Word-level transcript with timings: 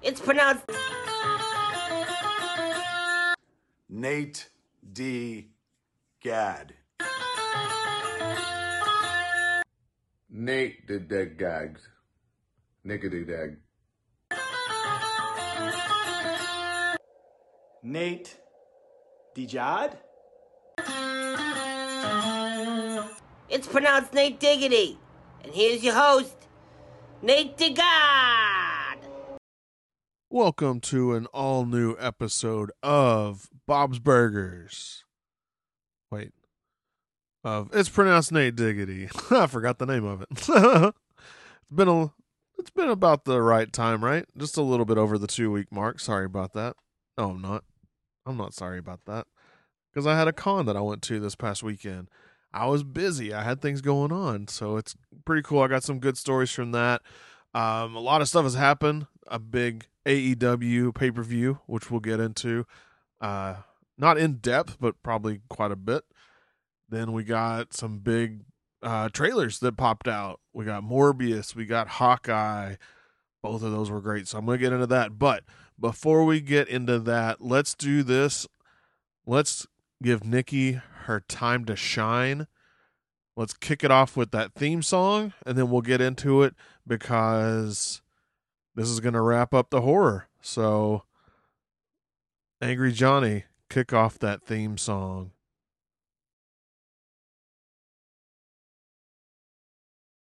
It's 0.00 0.20
pronounced 0.20 0.64
Nate 3.88 4.48
D. 4.92 5.48
Gad. 6.22 6.74
Nate 10.30 10.86
the 10.86 11.00
dead 11.00 11.36
gags. 11.36 11.88
Nickety 12.86 13.26
dag. 13.26 13.56
Nate 17.82 18.36
Dijad? 19.34 19.96
it's 23.48 23.66
pronounced 23.66 24.14
Nate 24.14 24.38
Diggity. 24.38 24.98
And 25.42 25.52
here's 25.52 25.82
your 25.82 25.94
host, 25.94 26.36
Nate 27.22 27.56
DeGod. 27.56 28.57
Welcome 30.38 30.78
to 30.82 31.14
an 31.14 31.26
all 31.34 31.66
new 31.66 31.96
episode 31.98 32.70
of 32.80 33.50
Bob's 33.66 33.98
Burgers. 33.98 35.02
Wait. 36.12 36.30
Of 37.42 37.70
it's 37.72 37.88
pronounced 37.88 38.30
Nate 38.30 38.54
Diggity. 38.54 39.08
I 39.32 39.48
forgot 39.48 39.78
the 39.78 39.86
name 39.86 40.04
of 40.04 40.22
it. 40.22 40.28
it's 40.38 41.72
been 41.74 41.88
a 41.88 42.12
it's 42.56 42.70
been 42.70 42.88
about 42.88 43.24
the 43.24 43.42
right 43.42 43.72
time, 43.72 44.04
right? 44.04 44.26
Just 44.36 44.56
a 44.56 44.62
little 44.62 44.86
bit 44.86 44.96
over 44.96 45.18
the 45.18 45.26
2 45.26 45.50
week 45.50 45.72
mark. 45.72 45.98
Sorry 45.98 46.26
about 46.26 46.52
that. 46.52 46.76
No, 47.18 47.30
I'm 47.30 47.42
not. 47.42 47.64
I'm 48.24 48.36
not 48.36 48.54
sorry 48.54 48.78
about 48.78 49.00
that. 49.06 49.26
Cuz 49.92 50.06
I 50.06 50.16
had 50.16 50.28
a 50.28 50.32
con 50.32 50.66
that 50.66 50.76
I 50.76 50.82
went 50.82 51.02
to 51.02 51.18
this 51.18 51.34
past 51.34 51.64
weekend. 51.64 52.10
I 52.52 52.66
was 52.66 52.84
busy. 52.84 53.34
I 53.34 53.42
had 53.42 53.60
things 53.60 53.80
going 53.80 54.12
on, 54.12 54.46
so 54.46 54.76
it's 54.76 54.94
pretty 55.24 55.42
cool. 55.42 55.62
I 55.62 55.66
got 55.66 55.82
some 55.82 55.98
good 55.98 56.16
stories 56.16 56.52
from 56.52 56.70
that. 56.70 57.02
Um, 57.54 57.96
a 57.96 58.00
lot 58.00 58.20
of 58.20 58.28
stuff 58.28 58.44
has 58.44 58.54
happened. 58.54 59.08
A 59.30 59.38
big 59.38 59.86
AEW 60.06 60.94
pay 60.94 61.10
per 61.10 61.22
view, 61.22 61.60
which 61.66 61.90
we'll 61.90 62.00
get 62.00 62.20
into, 62.20 62.66
uh, 63.20 63.56
not 63.96 64.18
in 64.18 64.34
depth, 64.34 64.78
but 64.80 65.02
probably 65.02 65.40
quite 65.48 65.70
a 65.70 65.76
bit. 65.76 66.04
Then 66.88 67.12
we 67.12 67.24
got 67.24 67.74
some 67.74 67.98
big 67.98 68.44
uh, 68.82 69.08
trailers 69.10 69.58
that 69.60 69.76
popped 69.76 70.08
out. 70.08 70.40
We 70.52 70.64
got 70.64 70.82
Morbius, 70.82 71.54
we 71.54 71.66
got 71.66 71.88
Hawkeye. 71.88 72.76
Both 73.42 73.62
of 73.62 73.70
those 73.70 73.90
were 73.90 74.00
great, 74.00 74.26
so 74.26 74.38
I'm 74.38 74.46
to 74.46 74.58
get 74.58 74.72
into 74.72 74.86
that. 74.86 75.18
But 75.18 75.44
before 75.78 76.24
we 76.24 76.40
get 76.40 76.68
into 76.68 76.98
that, 77.00 77.40
let's 77.40 77.74
do 77.74 78.02
this. 78.02 78.46
Let's 79.26 79.66
give 80.02 80.24
Nikki 80.24 80.80
her 81.04 81.20
time 81.20 81.64
to 81.66 81.76
shine. 81.76 82.46
Let's 83.36 83.54
kick 83.54 83.84
it 83.84 83.90
off 83.90 84.16
with 84.16 84.32
that 84.32 84.54
theme 84.54 84.82
song, 84.82 85.32
and 85.46 85.56
then 85.56 85.70
we'll 85.70 85.82
get 85.82 86.00
into 86.00 86.42
it 86.42 86.54
because 86.86 88.02
this 88.74 88.88
is 88.88 89.00
going 89.00 89.14
to 89.14 89.20
wrap 89.20 89.54
up 89.54 89.70
the 89.70 89.80
horror. 89.80 90.28
So, 90.40 91.04
Angry 92.60 92.92
Johnny, 92.92 93.44
kick 93.68 93.92
off 93.92 94.18
that 94.18 94.42
theme 94.42 94.78
song. 94.78 95.32